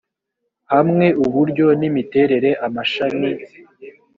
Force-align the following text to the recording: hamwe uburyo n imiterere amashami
hamwe 0.73 1.07
uburyo 1.25 1.65
n 1.79 1.81
imiterere 1.89 2.49
amashami 2.65 3.29